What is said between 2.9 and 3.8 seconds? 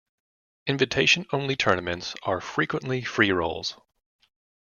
freerolls.